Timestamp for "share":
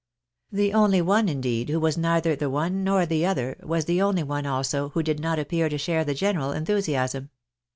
5.77-6.03